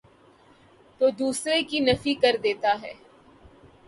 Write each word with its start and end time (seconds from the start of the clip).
تودوسرے 1.01 1.61
کی 1.69 1.79
نفی 1.79 2.13
کردیتا 2.21 2.73
ہے۔ 2.81 2.93